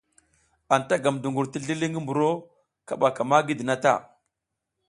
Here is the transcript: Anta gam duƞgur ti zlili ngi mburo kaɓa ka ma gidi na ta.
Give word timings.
Anta 0.75 0.95
gam 1.03 1.15
duƞgur 1.21 1.47
ti 1.51 1.57
zlili 1.63 1.87
ngi 1.89 2.01
mburo 2.03 2.31
kaɓa 2.87 3.07
ka 3.15 3.23
ma 3.29 3.45
gidi 3.47 3.63
na 3.67 3.75
ta. 3.83 3.93